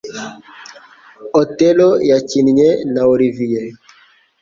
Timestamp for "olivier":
3.13-3.67